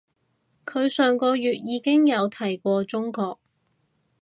[0.65, 3.39] 佢上個月已經有提過中國